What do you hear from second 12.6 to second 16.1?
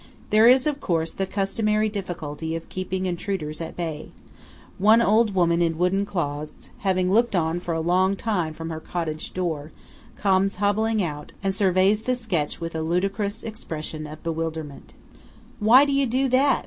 a ludicrous expression of bewilderment. MONTE SERRATA. "Why do you